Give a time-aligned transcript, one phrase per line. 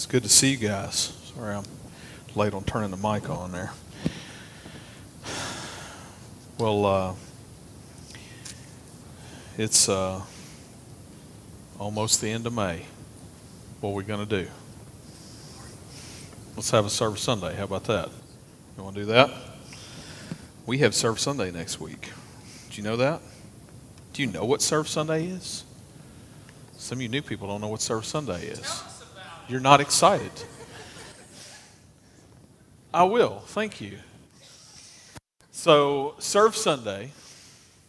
[0.00, 1.12] It's good to see you guys.
[1.34, 1.64] Sorry I'm
[2.34, 3.70] late on turning the mic on there.
[6.56, 7.14] Well, uh,
[9.58, 10.22] it's uh,
[11.78, 12.86] almost the end of May.
[13.82, 14.48] What are we going to do?
[16.56, 17.54] Let's have a service Sunday.
[17.54, 18.08] How about that?
[18.78, 19.30] You want to do that?
[20.64, 22.10] We have Service Sunday next week.
[22.70, 23.20] Do you know that?
[24.14, 25.64] Do you know what Service Sunday is?
[26.78, 28.82] Some of you new people don't know what Service Sunday is.
[29.50, 30.30] You're not excited.
[32.94, 33.40] I will.
[33.46, 33.98] Thank you.
[35.50, 37.10] So, Serve Sunday,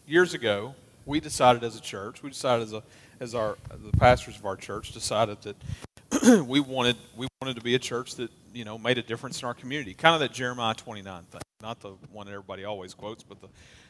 [0.07, 0.73] years ago,
[1.05, 2.81] we decided as a church, we decided as, a,
[3.19, 7.75] as our, the pastors of our church decided that we wanted, we wanted to be
[7.75, 9.93] a church that, you know, made a difference in our community.
[9.93, 11.41] Kind of that Jeremiah 29 thing.
[11.61, 13.47] Not the one that everybody always quotes, but the,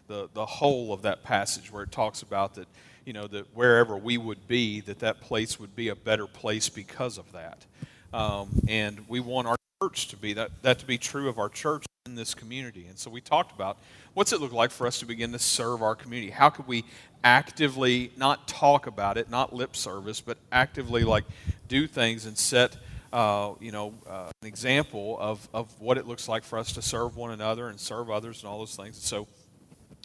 [0.07, 2.67] the, the whole of that passage where it talks about that,
[3.05, 6.69] you know, that wherever we would be, that that place would be a better place
[6.69, 7.65] because of that.
[8.13, 11.49] Um, and we want our church to be that, that to be true of our
[11.49, 12.87] church in this community.
[12.89, 13.77] And so we talked about
[14.13, 16.31] what's it look like for us to begin to serve our community?
[16.31, 16.83] How could we
[17.23, 21.23] actively not talk about it, not lip service, but actively like
[21.67, 22.75] do things and set
[23.13, 26.81] uh, you know, uh, an example of, of what it looks like for us to
[26.81, 28.97] serve one another and serve others and all those things.
[28.97, 29.27] So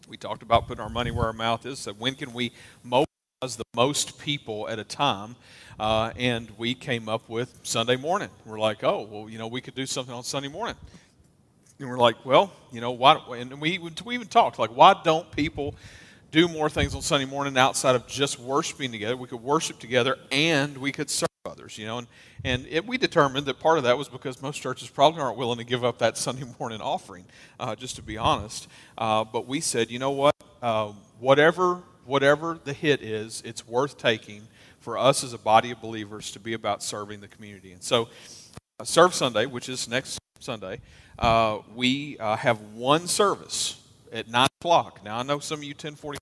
[0.09, 1.79] we talked about putting our money where our mouth is.
[1.79, 3.07] So when can we mobilize
[3.57, 5.37] the most people at a time?
[5.79, 8.31] Uh, and we came up with Sunday morning.
[8.45, 10.77] We're like, oh, well, you know, we could do something on Sunday morning.
[11.79, 13.21] And we're like, well, you know, why?
[13.37, 15.75] And we, we even talked, like, why don't people
[16.31, 19.17] do more things on Sunday morning outside of just worshiping together?
[19.17, 21.99] We could worship together and we could serve others, you know.
[21.99, 22.07] And,
[22.45, 25.59] and it, we determined that part of that was because most churches probably aren't willing
[25.59, 27.25] to give up that Sunday morning offering,
[27.59, 28.69] uh, just to be honest.
[28.97, 30.35] Uh, but we said, you know what?
[30.63, 34.43] Uh, whatever, whatever the hit is, it's worth taking
[34.81, 37.73] for us as a body of believers to be about serving the community.
[37.73, 38.09] And so,
[38.79, 40.81] uh, Serve Sunday, which is next Sunday,
[41.19, 43.81] uh, we uh, have one service
[44.13, 45.03] at 9 o'clock.
[45.05, 46.19] Now, I know some of you 1040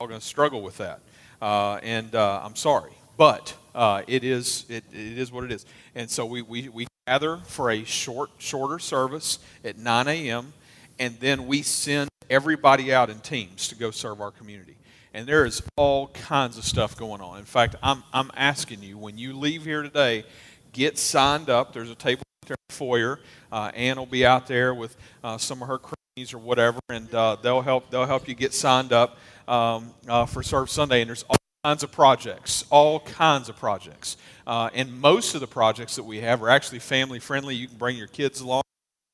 [0.00, 1.00] are going to struggle with that,
[1.42, 5.66] uh, and uh, I'm sorry, but uh, it, is, it, it is what it is.
[5.94, 10.52] And so we, we, we gather for a short, shorter service at 9 a.m.,
[10.98, 14.76] and then we send everybody out in teams to go serve our community
[15.12, 17.38] and there is all kinds of stuff going on.
[17.38, 20.24] In fact, I'm, I'm asking you, when you leave here today,
[20.72, 21.72] get signed up.
[21.72, 23.20] There's a table there in the foyer.
[23.50, 27.12] Uh, Ann will be out there with uh, some of her cronies or whatever, and
[27.14, 31.00] uh, they'll, help, they'll help you get signed up um, uh, for Serve Sunday.
[31.00, 34.16] And there's all kinds of projects, all kinds of projects.
[34.46, 37.54] Uh, and most of the projects that we have are actually family friendly.
[37.54, 38.62] You can bring your kids along.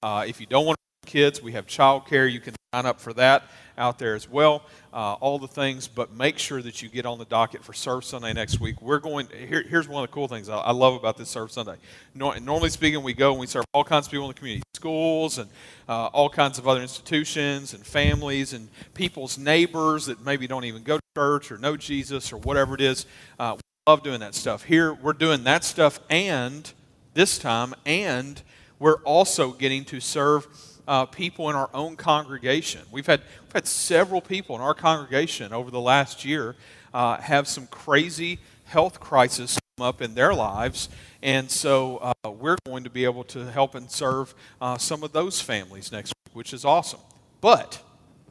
[0.00, 2.30] Uh, if you don't want kids, we have childcare.
[2.30, 3.44] You can sign up for that
[3.78, 4.62] out there as well.
[4.92, 8.04] Uh, all the things, but make sure that you get on the docket for Serve
[8.04, 8.80] Sunday next week.
[8.80, 9.28] We're going.
[9.28, 11.76] Here, here's one of the cool things I, I love about this Serve Sunday.
[12.14, 15.38] normally speaking, we go and we serve all kinds of people in the community, schools
[15.38, 15.48] and
[15.88, 20.82] uh, all kinds of other institutions and families and people's neighbors that maybe don't even
[20.82, 23.06] go to church or know Jesus or whatever it is.
[23.38, 24.64] Uh, we love doing that stuff.
[24.64, 26.72] Here, we're doing that stuff, and
[27.14, 28.42] this time, and
[28.78, 30.46] we're also getting to serve
[30.86, 32.82] uh, people in our own congregation.
[32.90, 36.56] We've had, we've had several people in our congregation over the last year
[36.94, 40.88] uh, have some crazy health crisis come up in their lives.
[41.22, 45.12] And so uh, we're going to be able to help and serve uh, some of
[45.12, 47.00] those families next week, which is awesome.
[47.40, 47.82] But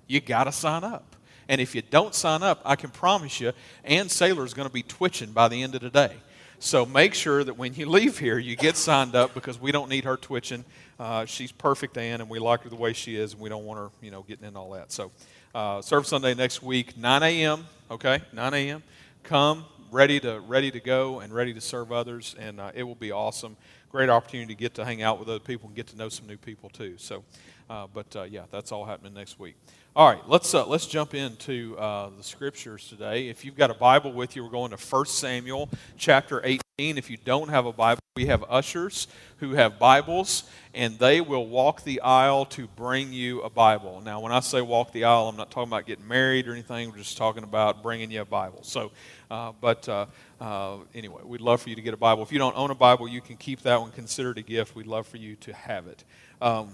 [0.07, 1.16] you got to sign up.
[1.47, 4.73] And if you don't sign up, I can promise you, Ann Sailor is going to
[4.73, 6.13] be twitching by the end of the day.
[6.59, 9.89] So make sure that when you leave here, you get signed up because we don't
[9.89, 10.66] need her twitching
[11.00, 13.66] uh, she's perfect, Ann, and we like her the way she is, and we don't
[13.66, 14.91] want her, you know, getting in all that.
[14.91, 15.11] So,
[15.53, 17.66] uh, serve Sunday next week, 9 a.m.
[17.91, 18.83] Okay, 9 a.m.
[19.23, 22.95] Come ready to ready to go and ready to serve others, and uh, it will
[22.95, 23.57] be awesome.
[23.91, 26.28] Great opportunity to get to hang out with other people and get to know some
[26.28, 26.95] new people too.
[26.97, 27.23] So,
[27.69, 29.55] uh, but uh, yeah, that's all happening next week.
[29.95, 33.28] All right, let's uh, let's jump into the scriptures today.
[33.28, 36.65] If you've got a Bible with you, we're going to 1 Samuel chapter 18.
[36.77, 39.07] If you don't have a Bible, we have ushers
[39.37, 40.43] who have Bibles,
[40.73, 44.01] and they will walk the aisle to bring you a Bible.
[44.03, 46.91] Now, when I say walk the aisle, I'm not talking about getting married or anything.
[46.91, 48.59] We're just talking about bringing you a Bible.
[48.63, 48.91] So,
[49.31, 50.07] uh, but uh,
[50.41, 52.23] uh, anyway, we'd love for you to get a Bible.
[52.23, 53.91] If you don't own a Bible, you can keep that one.
[53.91, 54.75] Consider it a gift.
[54.75, 56.03] We'd love for you to have it.
[56.41, 56.73] Um,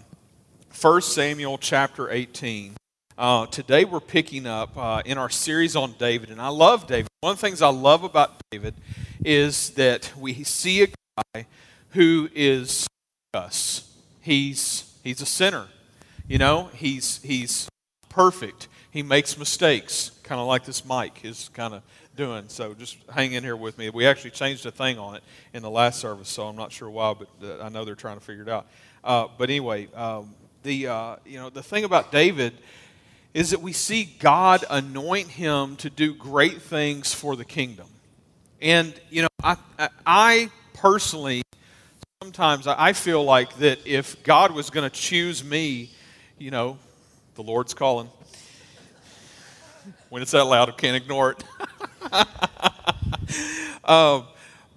[0.82, 2.74] 1 Samuel chapter 18.
[3.20, 7.08] Uh, today we're picking up uh, in our series on David, and I love David.
[7.20, 8.74] One of the things I love about David
[9.24, 10.88] is that we see a
[11.34, 11.46] guy
[11.92, 12.88] who is
[13.34, 13.94] us.
[14.22, 15.68] He's he's a sinner,
[16.28, 16.70] you know.
[16.74, 17.70] He's he's
[18.10, 18.68] perfect.
[18.92, 21.82] He makes mistakes, kind of like this mic is kind of
[22.16, 22.46] doing.
[22.50, 23.90] So just hang in here with me.
[23.90, 25.24] We actually changed a thing on it
[25.54, 28.18] in the last service, so I'm not sure why, but uh, I know they're trying
[28.18, 28.68] to figure it out.
[29.04, 32.54] Uh, but anyway, um, the uh, you know the thing about David
[33.34, 37.88] is that we see God anoint him to do great things for the kingdom.
[38.62, 39.58] And you know, I,
[40.06, 41.42] I personally
[42.22, 45.90] sometimes I feel like that if God was going to choose me,
[46.38, 46.78] you know,
[47.36, 48.10] the Lord's calling.
[50.10, 51.44] When it's that loud, I can't ignore it.
[53.90, 54.26] um,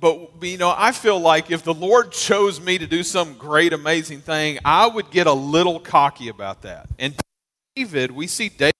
[0.00, 3.72] but, you know, I feel like if the Lord chose me to do some great,
[3.72, 6.88] amazing thing, I would get a little cocky about that.
[6.98, 7.14] And
[7.76, 8.74] David, we see David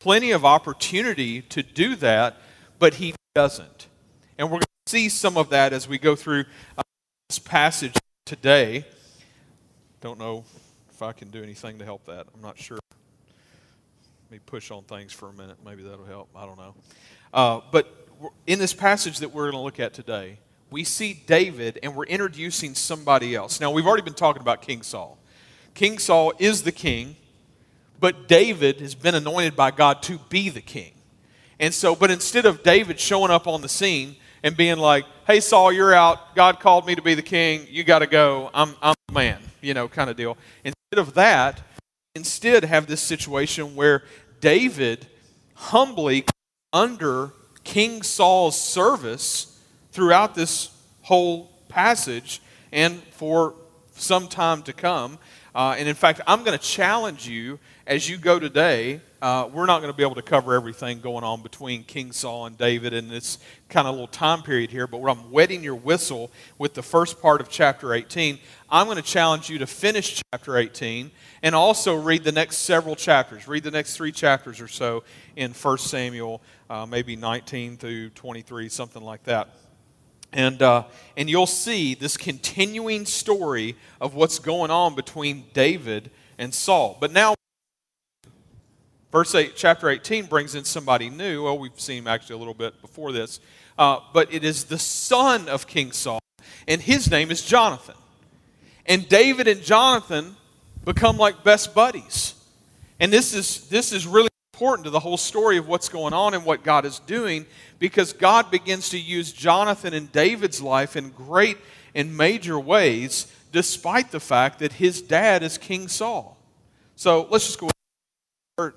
[0.00, 2.36] plenty of opportunity to do that,
[2.78, 3.86] but he doesn't.
[4.40, 6.46] And we're going to see some of that as we go through
[6.78, 6.82] uh,
[7.28, 7.94] this passage
[8.24, 8.86] today.
[10.00, 10.44] Don't know
[10.90, 12.26] if I can do anything to help that.
[12.34, 12.78] I'm not sure.
[12.88, 15.58] Let me push on things for a minute.
[15.62, 16.30] Maybe that'll help.
[16.34, 16.74] I don't know.
[17.34, 18.08] Uh, but
[18.46, 20.38] in this passage that we're going to look at today,
[20.70, 23.60] we see David and we're introducing somebody else.
[23.60, 25.18] Now, we've already been talking about King Saul.
[25.74, 27.16] King Saul is the king,
[28.00, 30.92] but David has been anointed by God to be the king.
[31.58, 35.40] And so, but instead of David showing up on the scene and being like, hey,
[35.40, 36.34] Saul, you're out.
[36.34, 37.66] God called me to be the king.
[37.68, 38.50] You got to go.
[38.54, 40.36] I'm, I'm the man, you know, kind of deal.
[40.64, 41.60] Instead of that,
[42.14, 44.02] instead have this situation where
[44.40, 45.06] David
[45.54, 46.24] humbly
[46.72, 47.32] under
[47.64, 49.60] King Saul's service
[49.92, 50.70] throughout this
[51.02, 52.40] whole passage
[52.72, 53.54] and for
[53.94, 55.18] some time to come.
[55.54, 59.66] Uh, and in fact, I'm going to challenge you as you go today uh, we're
[59.66, 62.94] not going to be able to cover everything going on between King Saul and David
[62.94, 63.38] in this
[63.68, 67.42] kind of little time period here, but I'm wetting your whistle with the first part
[67.42, 68.38] of chapter 18.
[68.70, 71.10] I'm going to challenge you to finish chapter 18
[71.42, 73.46] and also read the next several chapters.
[73.46, 75.04] Read the next three chapters or so
[75.36, 79.50] in 1 Samuel, uh, maybe 19 through 23, something like that.
[80.32, 80.84] And, uh,
[81.16, 86.96] and you'll see this continuing story of what's going on between David and Saul.
[87.00, 87.34] But now,
[89.12, 91.42] Verse 8, chapter 18 brings in somebody new.
[91.42, 93.40] Well, we've seen him actually a little bit before this.
[93.76, 96.20] Uh, but it is the son of King Saul,
[96.68, 97.96] and his name is Jonathan.
[98.86, 100.36] And David and Jonathan
[100.84, 102.34] become like best buddies.
[103.00, 104.28] And this is, this is really
[104.60, 107.46] important to the whole story of what's going on and what God is doing
[107.78, 111.56] because God begins to use Jonathan in David's life in great
[111.94, 116.36] and major ways, despite the fact that his dad is King Saul.
[116.94, 117.70] So let's just go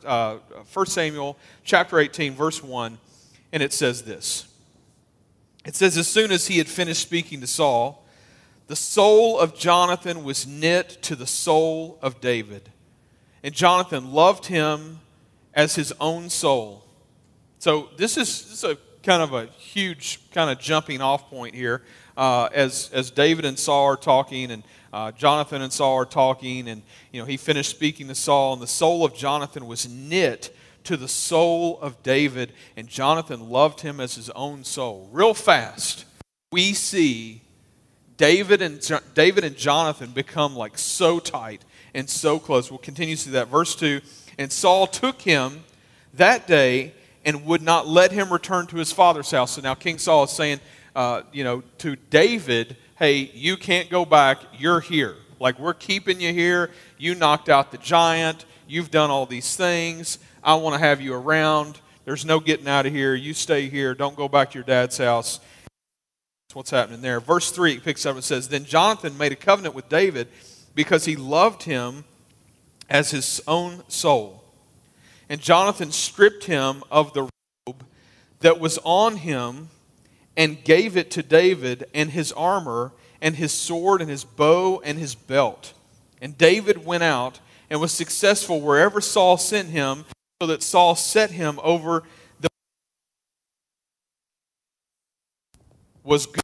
[0.05, 0.37] uh,
[0.71, 2.97] 1 Samuel chapter 18, verse 1,
[3.51, 4.47] and it says this.
[5.65, 8.05] It says, As soon as he had finished speaking to Saul,
[8.67, 12.69] the soul of Jonathan was knit to the soul of David.
[13.43, 15.01] And Jonathan loved him
[15.53, 16.83] as his own soul.
[17.59, 21.55] So this is, this is a kind of a huge kind of jumping off point
[21.55, 21.81] here
[22.17, 24.63] uh, as, as David and Saul are talking and
[24.93, 28.61] uh, Jonathan and Saul are talking, and you know he finished speaking to Saul, and
[28.61, 33.99] the soul of Jonathan was knit to the soul of David, and Jonathan loved him
[33.99, 35.09] as his own soul.
[35.11, 36.05] Real fast,
[36.51, 37.41] we see
[38.17, 41.65] David and David and Jonathan become like so tight
[41.95, 42.69] and so close.
[42.69, 43.47] We'll continue to see that.
[43.47, 43.99] Verse two,
[44.37, 45.63] and Saul took him
[46.13, 46.93] that day
[47.25, 49.51] and would not let him return to his father's house.
[49.51, 50.59] So now King Saul is saying,
[50.95, 55.15] uh, you know, to David hey, you can't go back, you're here.
[55.39, 56.69] Like, we're keeping you here.
[56.97, 58.45] You knocked out the giant.
[58.67, 60.19] You've done all these things.
[60.43, 61.81] I want to have you around.
[62.05, 63.13] There's no getting out of here.
[63.13, 63.93] You stay here.
[63.93, 65.39] Don't go back to your dad's house.
[66.47, 67.19] That's what's happening there.
[67.19, 70.27] Verse 3 picks up and says Then Jonathan made a covenant with David
[70.75, 72.05] because he loved him
[72.89, 74.43] as his own soul.
[75.29, 77.29] And Jonathan stripped him of the
[77.67, 77.85] robe
[78.41, 79.69] that was on him
[80.35, 84.97] and gave it to David and his armor and his sword and his bow and
[84.97, 85.73] his belt.
[86.21, 90.05] And David went out and was successful wherever Saul sent him,
[90.41, 92.03] so that Saul set him over
[92.39, 92.49] the
[96.03, 96.42] was good.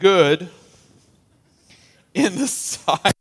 [0.00, 0.48] Good
[2.14, 3.12] in the sight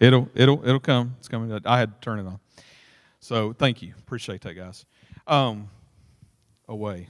[0.00, 1.16] It'll it'll it'll come.
[1.18, 1.60] It's coming.
[1.66, 2.38] I had to turn it on.
[3.20, 3.94] So thank you.
[3.98, 4.86] Appreciate that, guys.
[5.26, 5.68] Um,
[6.68, 7.08] away.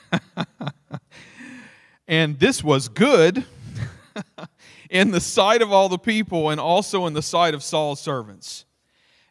[2.08, 3.44] and this was good
[4.90, 8.64] in the sight of all the people and also in the sight of Saul's servants.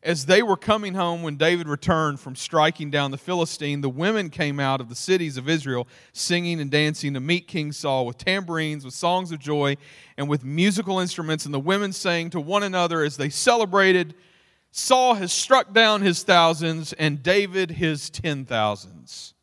[0.03, 4.31] As they were coming home when David returned from striking down the Philistine, the women
[4.31, 8.17] came out of the cities of Israel singing and dancing to meet King Saul with
[8.17, 9.77] tambourines, with songs of joy,
[10.17, 11.45] and with musical instruments.
[11.45, 14.15] And the women sang to one another as they celebrated
[14.71, 19.33] Saul has struck down his thousands and David his ten thousands.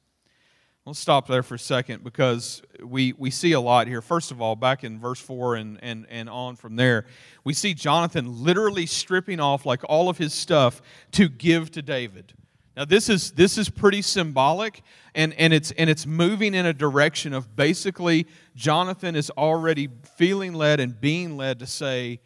[0.89, 4.01] Let's stop there for a second because we, we see a lot here.
[4.01, 7.05] First of all, back in verse 4 and, and, and on from there,
[7.45, 10.81] we see Jonathan literally stripping off like all of his stuff
[11.13, 12.33] to give to David.
[12.75, 14.81] Now this is this is pretty symbolic
[15.15, 18.27] and, and it's and it's moving in a direction of basically
[18.57, 22.19] Jonathan is already feeling led and being led to say,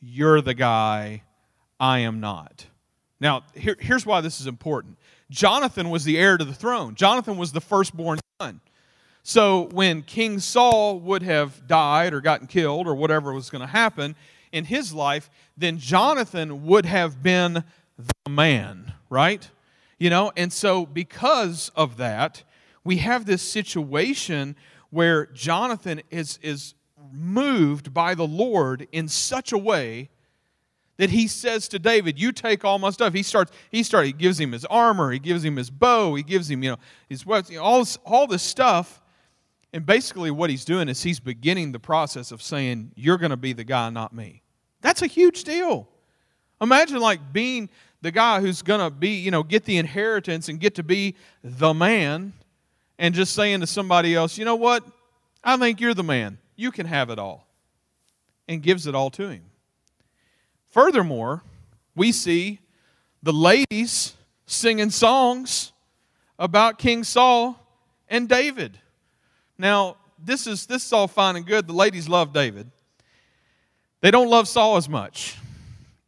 [0.00, 1.22] You're the guy,
[1.78, 2.64] I am not.
[3.20, 4.98] Now, here, here's why this is important.
[5.30, 6.94] Jonathan was the heir to the throne.
[6.94, 8.60] Jonathan was the firstborn son.
[9.22, 13.66] So when King Saul would have died or gotten killed or whatever was going to
[13.66, 14.14] happen
[14.52, 17.64] in his life, then Jonathan would have been
[17.98, 19.50] the man, right?
[19.98, 22.44] You know, and so because of that,
[22.84, 24.54] we have this situation
[24.90, 26.74] where Jonathan is, is
[27.12, 30.08] moved by the Lord in such a way
[30.98, 33.52] that he says to David, "You take all my stuff." He starts.
[33.70, 34.06] He starts.
[34.06, 35.10] He gives him his armor.
[35.10, 36.14] He gives him his bow.
[36.14, 37.50] He gives him, you know, his weapons.
[37.50, 39.02] You know, all this, all this stuff.
[39.72, 43.36] And basically, what he's doing is he's beginning the process of saying, "You're going to
[43.36, 44.42] be the guy, not me."
[44.80, 45.88] That's a huge deal.
[46.60, 47.68] Imagine like being
[48.00, 51.16] the guy who's going to be, you know, get the inheritance and get to be
[51.42, 52.32] the man,
[52.98, 54.84] and just saying to somebody else, "You know what?
[55.44, 56.38] I think you're the man.
[56.54, 57.46] You can have it all,"
[58.48, 59.42] and gives it all to him.
[60.70, 61.42] Furthermore,
[61.94, 62.60] we see
[63.22, 64.14] the ladies
[64.46, 65.72] singing songs
[66.38, 67.58] about King Saul
[68.08, 68.78] and David.
[69.58, 71.66] Now, this is this is all fine and good.
[71.66, 72.70] The ladies love David.
[74.00, 75.38] They don't love Saul as much.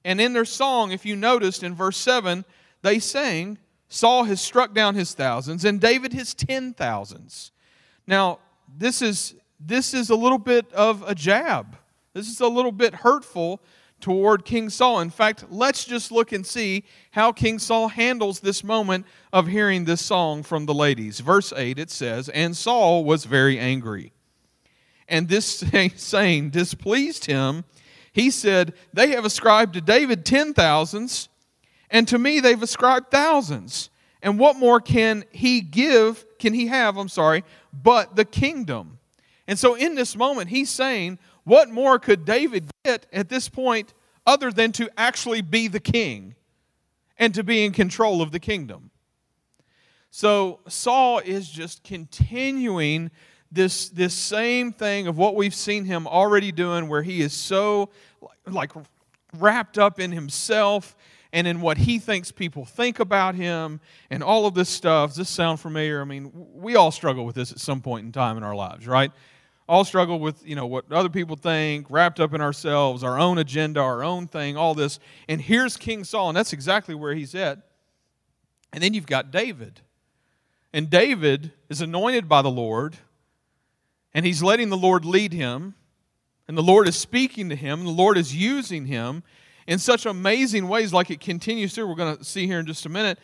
[0.04, 2.44] And in their song, if you noticed in verse 7,
[2.82, 7.52] they sang, Saul has struck down his thousands and David his ten thousands.
[8.06, 8.38] Now,
[8.76, 11.76] this is this is a little bit of a jab.
[12.12, 13.60] This is a little bit hurtful
[14.00, 15.00] toward King Saul.
[15.00, 19.85] In fact, let's just look and see how King Saul handles this moment of hearing
[19.85, 21.21] this song from the ladies.
[21.21, 24.12] Verse 8 it says, And Saul was very angry.
[25.09, 25.64] And this
[25.97, 27.64] saying displeased him.
[28.12, 31.28] He said, They have ascribed to David ten thousands,
[31.90, 33.90] and to me they've ascribed thousands.
[34.23, 38.99] And what more can he give, can he have, I'm sorry, but the kingdom?
[39.47, 43.95] And so in this moment, he's saying, what more could David get at this point
[44.26, 46.35] other than to actually be the king
[47.17, 48.90] and to be in control of the kingdom?
[50.11, 53.11] So Saul is just continuing
[53.50, 57.88] this, this same thing of what we've seen him already doing, where he is so
[58.47, 58.73] like
[59.38, 60.97] wrapped up in himself
[61.33, 65.11] and in what he thinks people think about him and all of this stuff.
[65.11, 66.02] Does this sound familiar?
[66.02, 68.87] I mean, we all struggle with this at some point in time in our lives,
[68.87, 69.12] right?
[69.68, 73.38] All struggle with you know what other people think wrapped up in ourselves our own
[73.38, 74.98] agenda our own thing all this.
[75.28, 77.60] And here's king saul and that's exactly where he's at.
[78.72, 79.80] And then you've got david.
[80.72, 82.96] And david is anointed by the lord
[84.14, 85.75] and he's letting the lord lead him.
[86.46, 89.22] And the lord is speaking to him and the lord is using him
[89.66, 91.88] in such amazing ways like it continues through.
[91.88, 93.18] We're going to see here in just a minute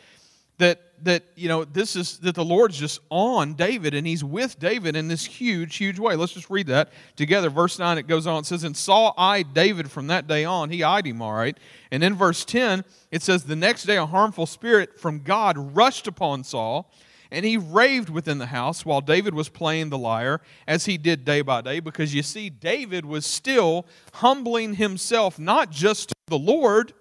[0.59, 4.59] that that you know this is that the lord's just on david and he's with
[4.59, 6.17] david in this huge huge way.
[6.17, 7.51] Let's just read that together.
[7.51, 8.41] Verse 9 it goes on.
[8.41, 10.71] It says and saul eyed david from that day on.
[10.71, 11.59] He eyed him all right.
[11.91, 16.07] And in verse 10 it says the next day a harmful spirit from god rushed
[16.07, 16.91] upon saul
[17.31, 21.25] and he raved within the house while david was playing the lyre as he did
[21.25, 21.81] day by day.
[21.81, 26.93] Because you see david was still humbling himself not just to the lord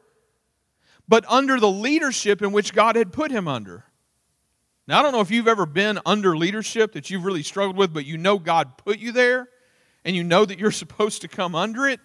[1.07, 3.85] but under the leadership in which God had put him under.
[4.87, 7.93] Now, I don't know if you've ever been under leadership that you've really struggled with,
[7.93, 9.47] but you know God put you there
[10.03, 11.99] and you know that you're supposed to come under it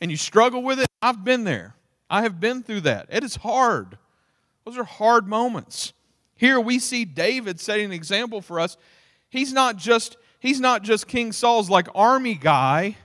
[0.00, 0.86] and you struggle with it.
[1.00, 1.74] I've been there.
[2.10, 3.06] I have been through that.
[3.08, 3.96] It is hard.
[4.64, 5.92] Those are hard moments.
[6.36, 8.76] Here we see David setting an example for us.
[9.30, 12.96] He's not just he's not just King Saul's like army guy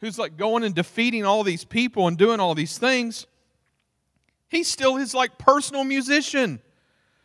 [0.00, 3.26] who's like going and defeating all these people and doing all these things.
[4.52, 6.60] He's still his like personal musician.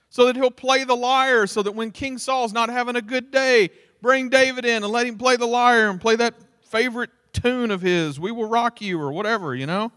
[0.10, 3.30] So that he'll play the lyre, so that when King Saul's not having a good
[3.30, 3.70] day,
[4.02, 7.82] bring David in and let him play the lyre and play that favorite tune of
[7.82, 9.92] his, We Will Rock You, or whatever, you know?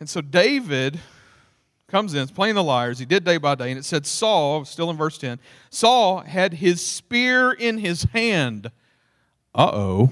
[0.00, 0.98] And so David
[1.86, 2.98] comes in, playing the lyres.
[2.98, 5.38] He did day by day, and it said Saul, still in verse 10,
[5.68, 8.70] Saul had his spear in his hand.
[9.54, 10.10] Uh oh.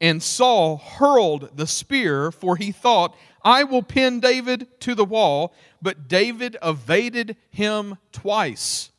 [0.00, 3.14] And Saul hurled the spear, for he thought,
[3.44, 5.54] I will pin David to the wall.
[5.82, 8.90] But David evaded him twice.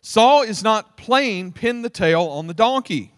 [0.00, 3.12] Saul is not playing pin the tail on the donkey,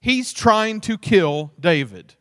[0.00, 2.14] he's trying to kill David.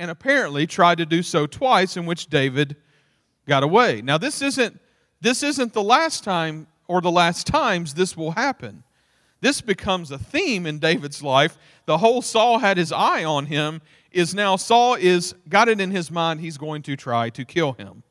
[0.00, 2.76] And apparently tried to do so twice, in which David
[3.48, 4.00] got away.
[4.00, 4.78] Now, this isn't,
[5.20, 8.84] this isn't the last time or the last times this will happen.
[9.40, 11.56] This becomes a theme in David's life.
[11.86, 13.80] The whole Saul had his eye on him
[14.10, 17.74] is now Saul is got it in his mind he's going to try to kill
[17.74, 18.02] him.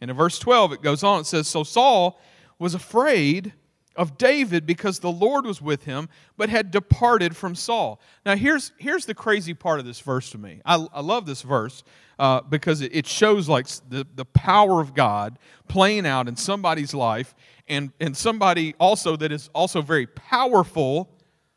[0.00, 2.20] And in verse 12 it goes on it says so Saul
[2.58, 3.52] was afraid
[3.96, 8.00] of David because the Lord was with him, but had departed from Saul.
[8.26, 10.60] Now, here's, here's the crazy part of this verse to me.
[10.64, 11.84] I, I love this verse
[12.18, 15.38] uh, because it, it shows like the, the power of God
[15.68, 17.34] playing out in somebody's life
[17.68, 21.10] and, and somebody also that is also very powerful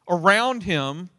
[0.10, 1.10] around him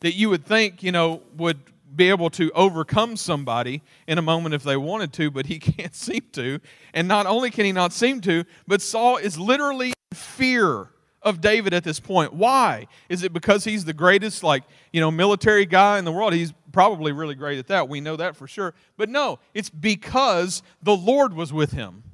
[0.00, 1.58] that you would think, you know, would
[1.94, 5.94] be able to overcome somebody in a moment if they wanted to, but he can't
[5.94, 6.60] seem to.
[6.94, 10.90] And not only can he not seem to, but Saul is literally in fear
[11.22, 12.32] of David at this point.
[12.32, 12.86] Why?
[13.08, 16.32] Is it because he's the greatest, like, you know, military guy in the world?
[16.32, 17.88] He's probably really great at that.
[17.88, 18.74] We know that for sure.
[18.96, 22.04] But no, it's because the Lord was with him.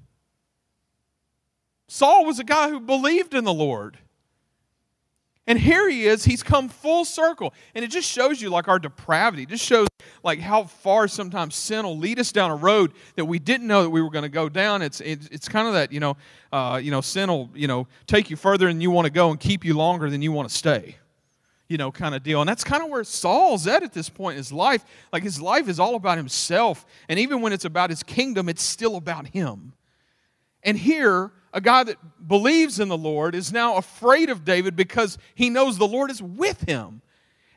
[1.94, 3.96] Saul was a guy who believed in the Lord.
[5.46, 7.54] And here he is, he's come full circle.
[7.72, 9.44] And it just shows you like our depravity.
[9.44, 9.86] It just shows
[10.24, 13.84] like how far sometimes sin will lead us down a road that we didn't know
[13.84, 14.82] that we were going to go down.
[14.82, 16.16] It's, it's, it's kind of that, you know,
[16.50, 19.30] uh, you know, sin will, you know, take you further than you want to go
[19.30, 20.96] and keep you longer than you want to stay.
[21.68, 22.40] You know, kind of deal.
[22.40, 24.84] And that's kind of where Saul's at at this point in his life.
[25.12, 26.84] Like his life is all about himself.
[27.08, 29.74] And even when it's about his kingdom, it's still about him.
[30.64, 31.96] And here, a guy that
[32.26, 36.20] believes in the Lord is now afraid of David because he knows the Lord is
[36.20, 37.00] with him.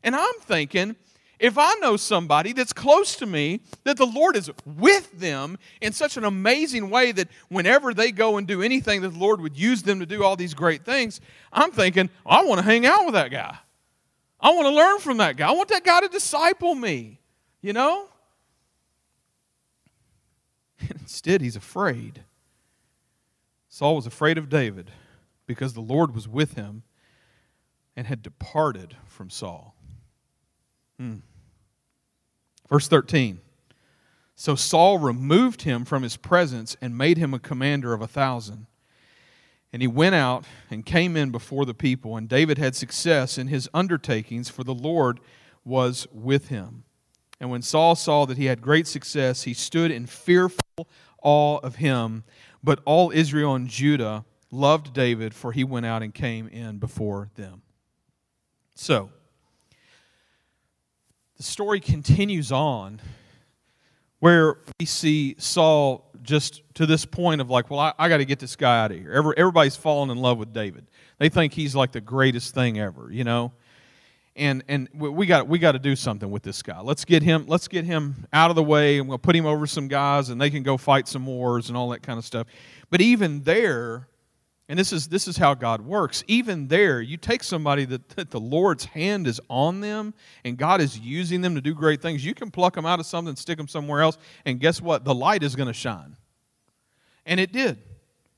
[0.03, 0.95] And I'm thinking,
[1.39, 5.93] if I know somebody that's close to me, that the Lord is with them in
[5.93, 9.57] such an amazing way that whenever they go and do anything, that the Lord would
[9.57, 11.19] use them to do all these great things,
[11.51, 13.57] I'm thinking, I want to hang out with that guy.
[14.39, 15.49] I want to learn from that guy.
[15.49, 17.19] I want that guy to disciple me,
[17.63, 18.09] you know?
[21.01, 22.23] Instead, he's afraid.
[23.77, 24.89] Saul was afraid of David
[25.45, 26.81] because the Lord was with him
[27.95, 29.75] and had departed from Saul.
[30.99, 31.17] Hmm.
[32.67, 33.39] Verse 13.
[34.35, 38.65] So Saul removed him from his presence and made him a commander of a thousand.
[39.71, 43.45] And he went out and came in before the people, and David had success in
[43.45, 45.19] his undertakings, for the Lord
[45.63, 46.83] was with him.
[47.39, 50.87] And when Saul saw that he had great success, he stood in fearful
[51.21, 52.23] awe of him
[52.63, 57.29] but all Israel and Judah loved David, for he went out and came in before
[57.35, 57.61] them.
[58.75, 59.09] So,
[61.37, 62.99] the story continues on
[64.19, 68.25] where we see Saul just to this point of like, well, I, I got to
[68.25, 69.11] get this guy out of here.
[69.11, 70.87] Every, everybody's fallen in love with David.
[71.19, 73.53] They think he's like the greatest thing ever, you know?
[74.37, 76.79] And and we got we got to do something with this guy.
[76.79, 79.67] Let's get him let's get him out of the way, and we'll put him over
[79.67, 82.47] some guys, and they can go fight some wars and all that kind of stuff.
[82.89, 84.07] But even there,
[84.69, 86.23] and this is this is how God works.
[86.27, 90.13] Even there, you take somebody that, that the Lord's hand is on them,
[90.45, 92.23] and God is using them to do great things.
[92.23, 95.03] You can pluck them out of something, stick them somewhere else, and guess what?
[95.03, 96.15] The light is going to shine.
[97.25, 97.79] And it did.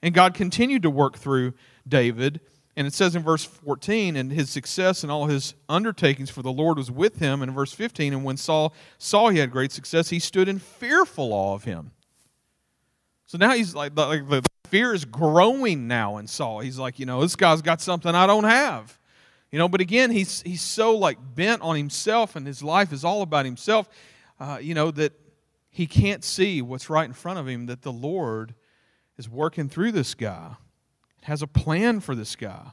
[0.01, 1.53] And God continued to work through
[1.87, 2.39] David
[2.79, 6.51] and it says in verse 14, and his success and all his undertakings for the
[6.51, 7.41] Lord was with him.
[7.41, 10.59] And in verse 15, and when Saul saw he had great success, he stood in
[10.59, 11.91] fearful awe of him.
[13.25, 16.61] So now he's like, like the fear is growing now in Saul.
[16.61, 18.97] He's like, you know, this guy's got something I don't have.
[19.51, 23.03] You know, but again, he's, he's so like bent on himself and his life is
[23.03, 23.89] all about himself,
[24.39, 25.11] uh, you know, that
[25.69, 28.55] he can't see what's right in front of him, that the Lord
[29.17, 30.55] is working through this guy
[31.23, 32.71] has a plan for this guy.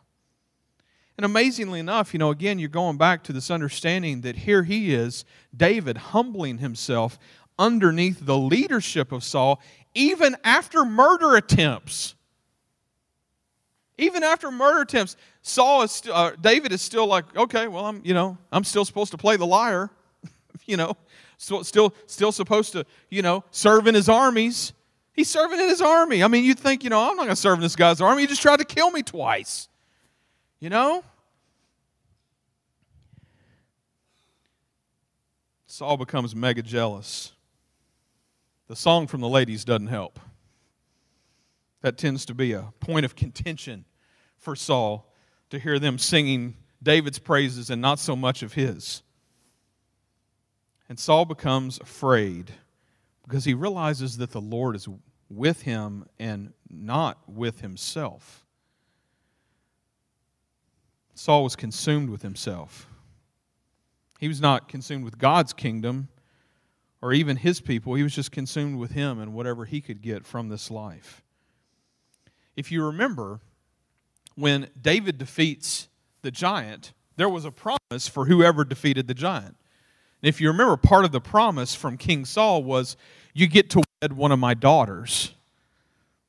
[1.17, 4.95] And amazingly enough, you know, again, you're going back to this understanding that here he
[4.95, 5.25] is,
[5.57, 7.19] David, humbling himself
[7.59, 9.61] underneath the leadership of Saul,
[9.95, 12.15] even after murder attempts.
[13.99, 18.03] Even after murder attempts, Saul is still, uh, David is still like, okay, well, I'm,
[18.05, 19.89] you know, I'm still supposed to play the lyre,
[20.67, 20.99] you know,
[21.39, 24.75] still, still, still supposed to, you know, serve in his armies.
[25.17, 26.23] He's serving in his army.
[26.23, 28.23] I mean, you'd think, you know, I'm not going to serve in this guy's army.
[28.23, 29.69] He just tried to kill me twice.
[30.61, 31.03] You know?
[35.67, 37.33] Saul becomes mega jealous.
[38.69, 40.21] The song from the ladies doesn't help.
[41.81, 43.87] That tends to be a point of contention
[44.37, 45.13] for Saul
[45.51, 49.03] to hear them singing David's praises and not so much of his.
[50.89, 52.53] And Saul becomes afraid
[53.25, 54.89] because he realizes that the Lord is
[55.29, 58.45] with him and not with himself.
[61.15, 62.87] Saul was consumed with himself.
[64.19, 66.09] He was not consumed with God's kingdom
[67.03, 67.95] or even his people.
[67.95, 71.23] He was just consumed with him and whatever he could get from this life.
[72.57, 73.41] If you remember,
[74.35, 75.89] when David defeats
[76.23, 79.57] the giant, there was a promise for whoever defeated the giant.
[80.23, 82.97] And if you remember, part of the promise from King Saul was,
[83.35, 85.33] You get to wed one of my daughters.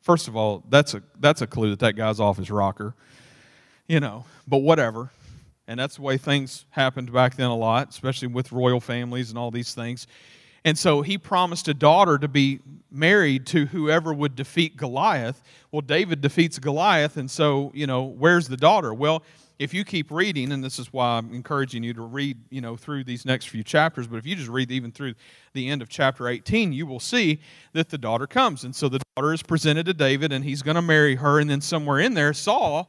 [0.01, 2.95] First of all, that's a, that's a clue that that guy's off his rocker.
[3.87, 5.11] You know, but whatever.
[5.67, 9.37] And that's the way things happened back then a lot, especially with royal families and
[9.37, 10.07] all these things.
[10.63, 15.41] And so he promised a daughter to be married to whoever would defeat Goliath.
[15.71, 18.93] Well, David defeats Goliath, and so, you know, where's the daughter?
[18.93, 19.23] Well,
[19.59, 22.77] if you keep reading, and this is why I'm encouraging you to read, you know,
[22.77, 25.15] through these next few chapters, but if you just read even through
[25.53, 27.39] the end of chapter 18, you will see
[27.73, 28.63] that the daughter comes.
[28.63, 31.39] And so the daughter is presented to David, and he's going to marry her.
[31.39, 32.87] And then somewhere in there, Saul,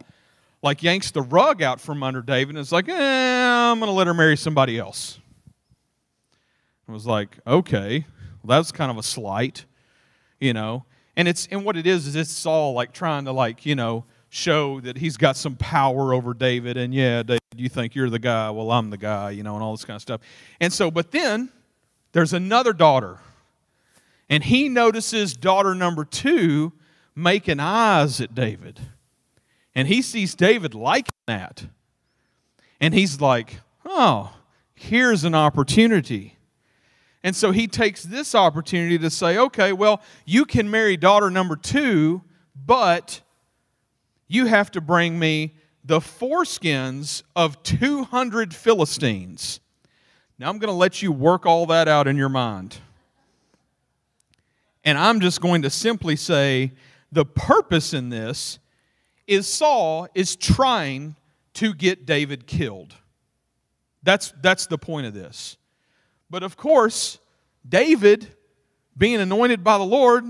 [0.62, 3.94] like, yanks the rug out from under David and is like, eh, I'm going to
[3.94, 5.18] let her marry somebody else.
[6.86, 8.06] I was like, okay,
[8.42, 9.64] well, that's kind of a slight,
[10.40, 10.84] you know.
[11.16, 14.04] And it's and what it is is it's Saul like trying to like you know
[14.30, 16.76] show that he's got some power over David.
[16.76, 18.50] And yeah, David, you think you're the guy.
[18.50, 20.20] Well, I'm the guy, you know, and all this kind of stuff.
[20.60, 21.50] And so, but then
[22.12, 23.18] there's another daughter.
[24.28, 26.72] And he notices daughter number two
[27.14, 28.80] making eyes at David.
[29.74, 31.66] And he sees David liking that.
[32.80, 34.34] And he's like, oh,
[34.74, 36.36] here's an opportunity.
[37.22, 41.56] And so he takes this opportunity to say, okay, well, you can marry daughter number
[41.56, 42.22] two,
[42.54, 43.22] but
[44.28, 49.60] you have to bring me the foreskins of 200 Philistines.
[50.38, 52.76] Now I'm going to let you work all that out in your mind.
[54.84, 56.72] And I'm just going to simply say
[57.10, 58.58] the purpose in this
[59.26, 61.16] is Saul is trying
[61.54, 62.94] to get David killed.
[64.02, 65.56] That's, that's the point of this.
[66.30, 67.18] But of course,
[67.68, 68.28] David,
[68.96, 70.24] being anointed by the Lord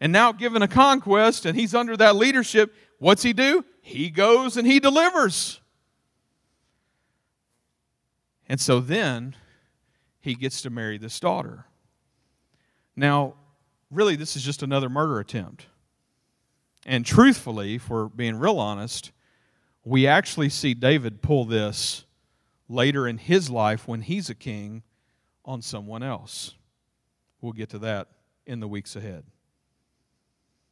[0.00, 3.64] and now given a conquest, and he's under that leadership, what's he do?
[3.82, 5.60] He goes and he delivers.
[8.48, 9.34] And so then
[10.20, 11.66] he gets to marry this daughter.
[12.94, 13.34] Now,
[13.90, 15.66] really, this is just another murder attempt.
[16.86, 19.12] And truthfully, if we're being real honest,
[19.84, 22.04] we actually see David pull this
[22.68, 24.82] later in his life when he's a king
[25.44, 26.54] on someone else.
[27.40, 28.08] We'll get to that
[28.46, 29.24] in the weeks ahead.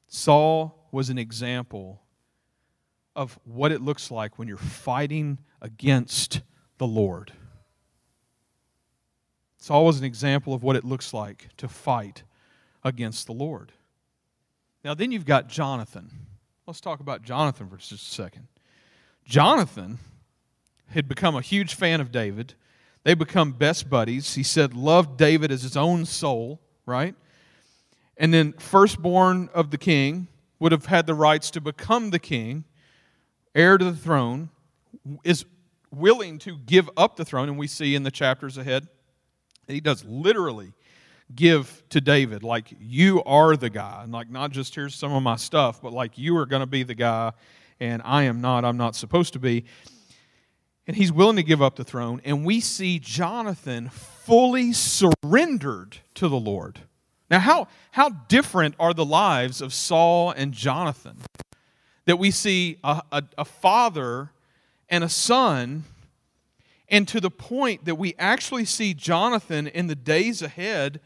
[0.09, 2.03] Saul was an example
[3.18, 6.40] of what it looks like when you're fighting against
[6.78, 7.33] the Lord.
[9.59, 12.22] It's always an example of what it looks like to fight
[12.85, 13.72] against the Lord.
[14.85, 16.11] Now, then you've got Jonathan.
[16.66, 18.46] Let's talk about Jonathan for just a second.
[19.24, 19.98] Jonathan
[20.87, 22.54] had become a huge fan of David
[23.04, 24.35] they become best buddies.
[24.35, 27.14] He said, loved David as his own soul, right?
[28.16, 30.28] And then, firstborn of the king
[30.59, 32.64] would have had the rights to become the king,
[33.55, 34.51] heir to the throne,
[35.25, 35.45] is
[35.91, 37.49] willing to give up the throne.
[37.49, 38.87] And we see in the chapters ahead
[39.67, 40.73] that he does literally
[41.35, 44.01] give to David, like, you are the guy.
[44.03, 46.67] And, like, not just here's some of my stuff, but like, you are going to
[46.67, 47.33] be the guy,
[47.81, 49.65] and I am not, I'm not supposed to be
[50.89, 52.21] and he's willing to give up the throne.
[52.25, 56.81] And we see Jonathan fully surrendered to the Lord.
[57.31, 61.19] Now, how, how different are the lives of Saul and Jonathan?
[62.09, 64.31] That we see a, a, a father
[64.88, 65.85] and a son,
[66.88, 71.01] and to the point that we actually see Jonathan in the days ahead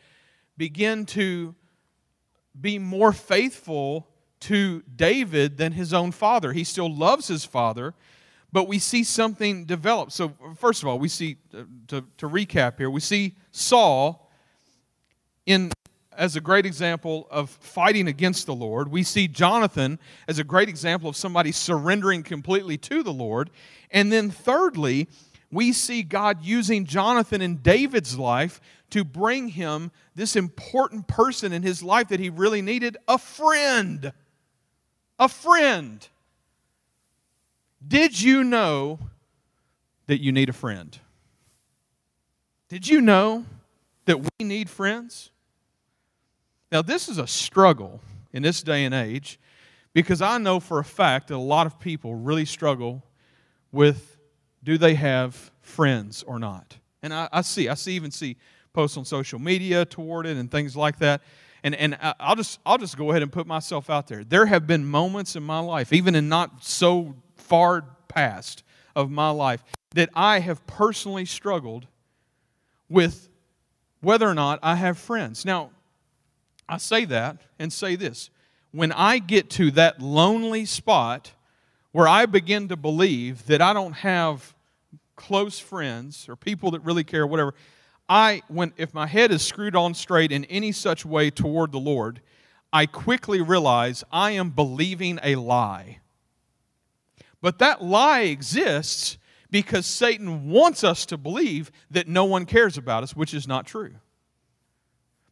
[0.57, 1.57] begin to
[2.61, 4.07] be more faithful
[4.43, 6.53] to David than his own father.
[6.53, 7.95] He still loves his father,
[8.53, 10.13] but we see something develop.
[10.13, 11.39] So, first of all, we see,
[11.89, 14.31] to, to recap here, we see Saul
[15.47, 15.73] in
[16.17, 18.89] as a great example of fighting against the Lord.
[18.89, 19.99] We see Jonathan
[20.29, 23.51] as a great example of somebody surrendering completely to the Lord.
[23.91, 25.09] And then, thirdly,
[25.51, 31.63] we see God using Jonathan in David's life to bring him this important person in
[31.63, 34.13] his life that he really needed a friend.
[35.19, 36.07] A friend.
[37.87, 38.99] Did you know
[40.07, 40.99] that you need a friend?
[42.69, 43.45] Did you know
[44.05, 45.32] that we need friends?
[46.73, 48.01] Now, this is a struggle
[48.33, 49.39] in this day and age
[49.93, 53.05] because I know for a fact that a lot of people really struggle
[53.71, 54.17] with
[54.65, 56.79] do they have friends or not?
[57.03, 58.39] And I, I see, I see, even see
[58.73, 61.21] posts on social media toward it and things like that.
[61.63, 64.25] And, and I'll just I'll just go ahead and put myself out there.
[64.25, 68.65] There have been moments in my life, even in not so far past
[68.97, 69.63] of my life,
[69.95, 71.87] that I have personally struggled
[72.89, 73.29] with
[74.01, 75.45] whether or not I have friends.
[75.45, 75.71] Now,
[76.69, 78.31] I say that and say this.
[78.71, 81.33] When I get to that lonely spot
[81.93, 84.55] where I begin to believe that I don't have
[85.15, 87.55] close friends or people that really care, whatever,
[88.09, 91.79] I, when, if my head is screwed on straight in any such way toward the
[91.79, 92.21] Lord,
[92.73, 95.99] I quickly realize I am believing a lie.
[97.43, 99.19] But that lie exists
[99.51, 103.67] because Satan wants us to believe that no one cares about us, which is not
[103.67, 103.95] true.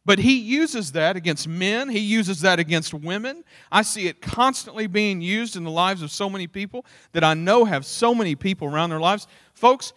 [0.03, 3.43] But he uses that against men, he uses that against women.
[3.71, 7.35] I see it constantly being used in the lives of so many people that I
[7.35, 9.27] know have so many people around their lives.
[9.53, 9.93] Folks,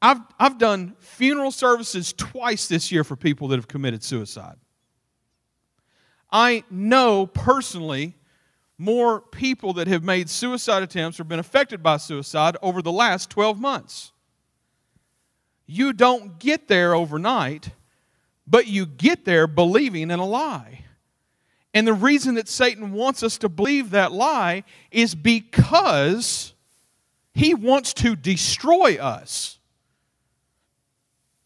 [0.00, 4.56] I've, I've done funeral services twice this year for people that have committed suicide.
[6.30, 8.14] I know personally
[8.78, 13.28] more people that have made suicide attempts or been affected by suicide over the last
[13.30, 14.12] 12 months.
[15.66, 17.70] You don't get there overnight,
[18.48, 20.84] but you get there believing in a lie.
[21.74, 26.54] And the reason that Satan wants us to believe that lie is because
[27.34, 29.58] he wants to destroy us.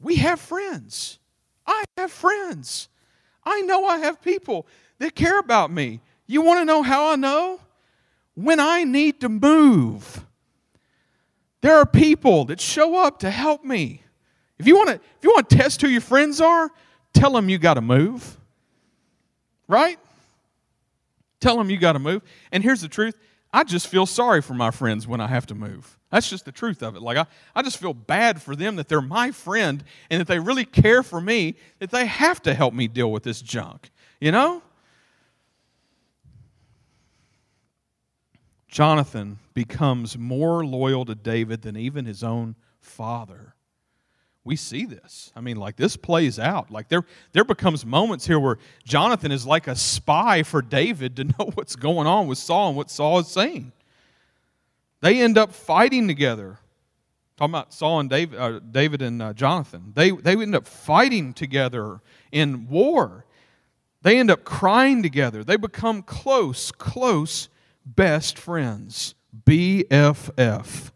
[0.00, 1.18] We have friends.
[1.66, 2.88] I have friends.
[3.44, 4.66] I know I have people
[4.98, 6.00] that care about me.
[6.26, 7.60] You want to know how I know?
[8.34, 10.24] When I need to move,
[11.60, 14.02] there are people that show up to help me.
[14.58, 16.70] If you want to, if you want to test who your friends are,
[17.12, 18.36] tell them you got to move.
[19.68, 19.98] Right?
[21.40, 22.22] Tell them you got to move.
[22.50, 23.16] And here's the truth
[23.52, 25.98] I just feel sorry for my friends when I have to move.
[26.10, 27.02] That's just the truth of it.
[27.02, 30.38] Like, I, I just feel bad for them that they're my friend and that they
[30.38, 33.90] really care for me, that they have to help me deal with this junk.
[34.20, 34.62] You know?
[38.68, 43.51] Jonathan becomes more loyal to David than even his own father.
[44.44, 45.30] We see this.
[45.36, 46.70] I mean, like this plays out.
[46.70, 51.24] Like there, there becomes moments here where Jonathan is like a spy for David to
[51.38, 53.72] know what's going on with Saul and what Saul is saying.
[55.00, 56.58] They end up fighting together.
[57.36, 59.92] Talking about Saul and David, uh, David and uh, Jonathan.
[59.94, 62.00] They, they end up fighting together
[62.30, 63.24] in war.
[64.02, 65.42] They end up crying together.
[65.42, 67.48] They become close, close
[67.86, 69.14] best friends,
[69.46, 70.90] BFF.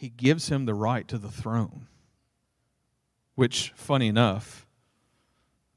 [0.00, 1.86] He gives him the right to the throne,
[3.34, 4.66] which, funny enough,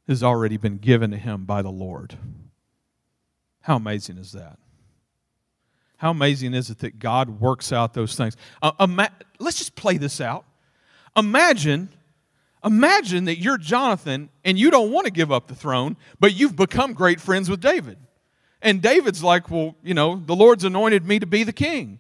[0.08, 2.18] has already been given to him by the Lord.
[3.60, 4.60] How amazing is that?
[5.98, 8.38] How amazing is it that God works out those things?
[8.62, 10.46] Uh, ima- let's just play this out.
[11.18, 11.90] Imagine
[12.64, 16.56] Imagine that you're Jonathan and you don't want to give up the throne, but you've
[16.56, 17.98] become great friends with David.
[18.62, 22.00] And David's like, Well, you know, the Lord's anointed me to be the king.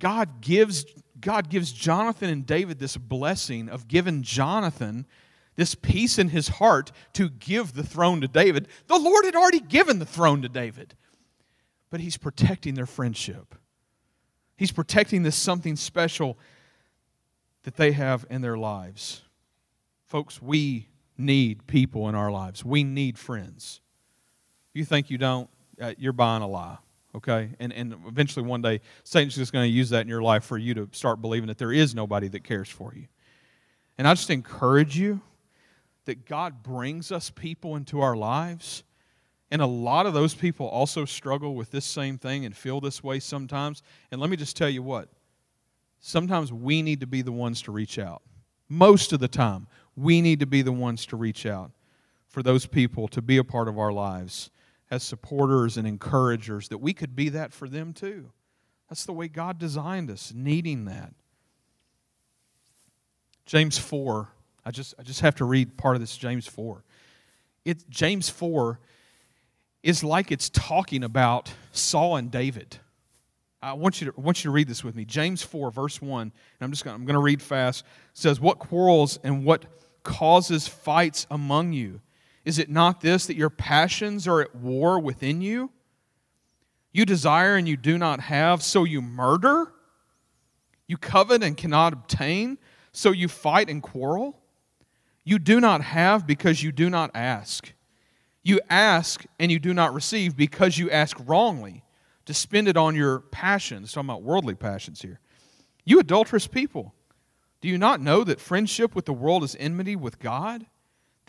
[0.00, 0.84] God gives,
[1.20, 5.06] God gives Jonathan and David this blessing of giving Jonathan
[5.54, 8.66] this peace in his heart to give the throne to David.
[8.88, 10.94] The Lord had already given the throne to David,
[11.90, 13.54] but he's protecting their friendship.
[14.56, 16.38] He's protecting this something special
[17.62, 19.22] that they have in their lives.
[20.06, 22.64] Folks, we need people in our lives.
[22.64, 23.80] We need friends.
[24.72, 26.78] You think you don't, uh, you're buying a lie,
[27.14, 27.50] okay?
[27.58, 30.58] And, and eventually one day, Satan's just going to use that in your life for
[30.58, 33.06] you to start believing that there is nobody that cares for you.
[33.98, 35.20] And I just encourage you
[36.06, 38.82] that God brings us people into our lives.
[39.50, 43.02] And a lot of those people also struggle with this same thing and feel this
[43.02, 43.82] way sometimes.
[44.10, 45.08] And let me just tell you what
[46.00, 48.22] sometimes we need to be the ones to reach out.
[48.68, 51.72] Most of the time, we need to be the ones to reach out
[52.28, 54.50] for those people to be a part of our lives
[54.90, 58.30] as supporters and encouragers, that we could be that for them too.
[58.88, 61.12] That's the way God designed us, needing that.
[63.46, 64.28] James 4,
[64.64, 66.82] I just, I just have to read part of this James 4.
[67.64, 68.80] It, James 4
[69.82, 72.78] is like it's talking about Saul and David.
[73.62, 75.04] I want you to, I want you to read this with me.
[75.04, 76.20] James 4, verse 1.
[76.22, 77.84] And I'm just going I'm going to read fast.
[78.14, 79.66] Says, What quarrels and what
[80.02, 82.00] causes fights among you?
[82.44, 85.70] Is it not this that your passions are at war within you?
[86.92, 89.72] You desire and you do not have, so you murder?
[90.86, 92.58] You covet and cannot obtain,
[92.92, 94.40] so you fight and quarrel?
[95.22, 97.72] You do not have because you do not ask.
[98.42, 101.84] You ask and you do not receive because you ask wrongly
[102.24, 105.20] to spend it on your passions, talking about worldly passions here,
[105.84, 106.94] You adulterous people,
[107.60, 110.66] do you not know that friendship with the world is enmity with God?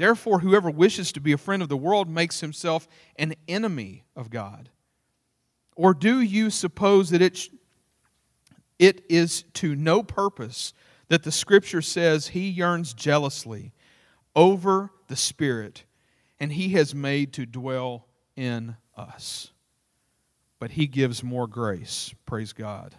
[0.02, 2.88] Therefore, whoever wishes to be a friend of the world makes himself
[3.18, 4.72] an enemy of God.
[5.76, 7.50] Or do you suppose that it,
[8.80, 10.74] it is to no purpose
[11.10, 13.74] that the Scripture says he yearns jealously
[14.36, 15.84] over the Spirit
[16.40, 19.52] and he has made to dwell in us?
[20.58, 22.12] But he gives more grace.
[22.26, 22.96] Praise God.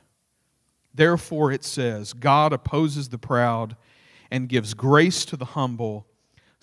[0.95, 3.75] Therefore, it says, God opposes the proud
[4.31, 6.07] and gives grace to the humble.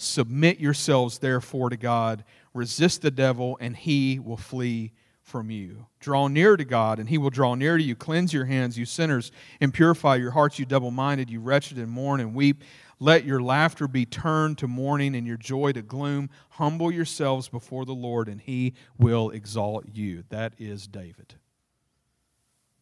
[0.01, 2.23] Submit yourselves, therefore, to God.
[2.53, 5.87] Resist the devil, and he will flee from you.
[5.99, 7.97] Draw near to God, and he will draw near to you.
[7.97, 11.91] Cleanse your hands, you sinners, and purify your hearts, you double minded, you wretched, and
[11.91, 12.63] mourn and weep.
[12.97, 16.29] Let your laughter be turned to mourning and your joy to gloom.
[16.51, 20.23] Humble yourselves before the Lord, and he will exalt you.
[20.29, 21.35] That is David.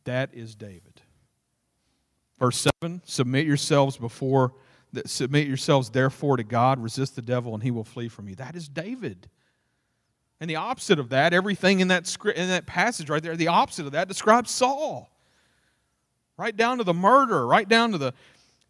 [0.03, 1.01] That is David.
[2.37, 4.53] Verse 7 Submit yourselves before,
[5.05, 8.35] submit yourselves therefore to God, resist the devil, and he will flee from you.
[8.35, 9.29] That is David.
[10.39, 13.47] And the opposite of that, everything in that, script, in that passage right there, the
[13.47, 15.09] opposite of that describes Saul.
[16.37, 18.13] Right down to the murder, right down to the,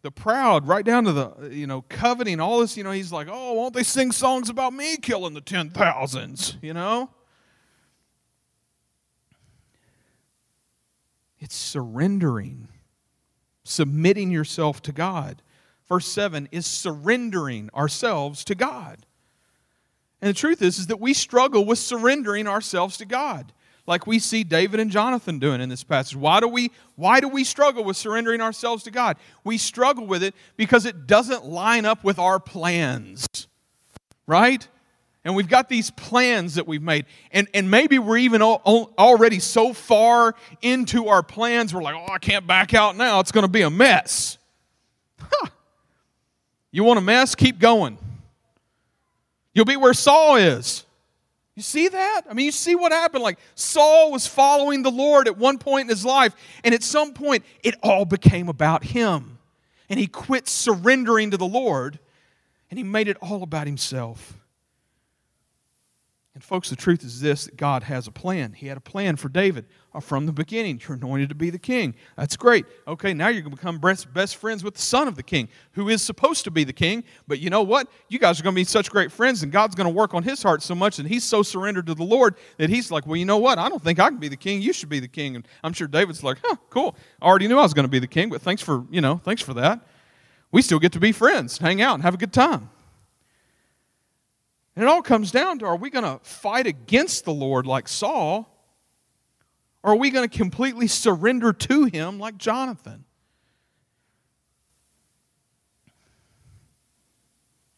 [0.02, 3.28] the proud, right down to the, you know, coveting, all this, you know, he's like,
[3.30, 7.10] oh, won't they sing songs about me killing the ten thousands, you know?
[11.38, 12.68] It's surrendering
[13.68, 15.42] submitting yourself to God.
[15.88, 19.06] Verse 7 is surrendering ourselves to God.
[20.20, 23.52] And the truth is, is that we struggle with surrendering ourselves to God,
[23.86, 26.16] like we see David and Jonathan doing in this passage.
[26.16, 29.16] Why do we, why do we struggle with surrendering ourselves to God?
[29.44, 33.26] We struggle with it because it doesn't line up with our plans,
[34.26, 34.66] right?
[35.24, 39.74] and we've got these plans that we've made and, and maybe we're even already so
[39.74, 43.50] far into our plans we're like oh i can't back out now it's going to
[43.50, 44.38] be a mess
[45.20, 45.48] huh.
[46.70, 47.34] You want a mess?
[47.34, 47.98] Keep going.
[49.54, 50.84] You'll be where saul is.
[51.54, 52.22] You see that?
[52.30, 53.24] I mean you see what happened.
[53.24, 57.12] Like saul was following the lord at one point in his life and at some
[57.12, 59.38] point it all became about him.
[59.88, 61.98] And he quit surrendering to the lord
[62.70, 64.37] and he made it all about himself
[66.38, 68.52] and, folks, the truth is this that God has a plan.
[68.52, 70.80] He had a plan for David uh, from the beginning.
[70.80, 71.96] You're anointed to be the king.
[72.16, 72.64] That's great.
[72.86, 75.48] Okay, now you're going to become best, best friends with the son of the king,
[75.72, 77.02] who is supposed to be the king.
[77.26, 77.88] But you know what?
[78.08, 80.22] You guys are going to be such great friends, and God's going to work on
[80.22, 83.16] his heart so much, and he's so surrendered to the Lord that he's like, well,
[83.16, 83.58] you know what?
[83.58, 84.62] I don't think I can be the king.
[84.62, 85.34] You should be the king.
[85.34, 86.94] And I'm sure David's like, huh, cool.
[87.20, 89.20] I already knew I was going to be the king, but thanks for, you know,
[89.24, 89.80] thanks for that.
[90.52, 92.70] We still get to be friends, hang out, and have a good time.
[94.78, 97.88] And it all comes down to are we going to fight against the Lord like
[97.88, 98.48] Saul?
[99.82, 103.04] Or are we going to completely surrender to him like Jonathan?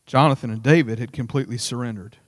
[0.05, 2.19] Jonathan and David had completely surrendered.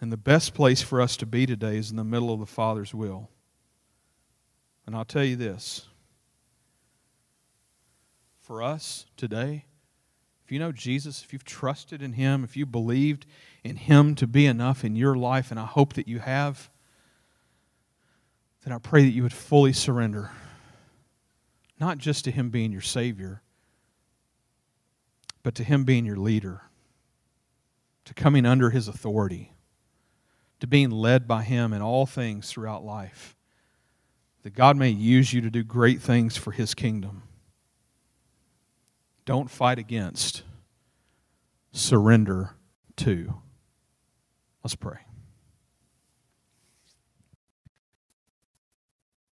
[0.00, 2.46] And the best place for us to be today is in the middle of the
[2.46, 3.28] Father's will.
[4.86, 5.86] And I'll tell you this
[8.40, 9.66] for us today,
[10.50, 13.24] if you know Jesus, if you've trusted in Him, if you believed
[13.62, 16.68] in Him to be enough in your life, and I hope that you have,
[18.64, 20.32] then I pray that you would fully surrender.
[21.78, 23.42] Not just to Him being your Savior,
[25.44, 26.62] but to Him being your leader,
[28.06, 29.52] to coming under His authority,
[30.58, 33.36] to being led by Him in all things throughout life.
[34.42, 37.22] That God may use you to do great things for His kingdom.
[39.30, 40.42] Don't fight against,
[41.70, 42.56] surrender
[42.96, 43.34] to.
[44.64, 44.96] Let's pray.